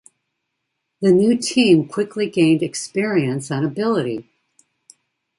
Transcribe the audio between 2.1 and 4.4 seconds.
gained experience and ability.